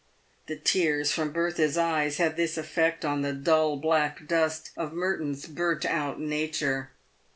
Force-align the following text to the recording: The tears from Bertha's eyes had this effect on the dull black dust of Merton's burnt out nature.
The 0.47 0.55
tears 0.55 1.11
from 1.11 1.31
Bertha's 1.31 1.77
eyes 1.77 2.17
had 2.17 2.35
this 2.35 2.57
effect 2.57 3.05
on 3.05 3.21
the 3.21 3.33
dull 3.33 3.77
black 3.77 4.25
dust 4.27 4.71
of 4.75 4.93
Merton's 4.93 5.45
burnt 5.45 5.85
out 5.85 6.19
nature. 6.19 6.89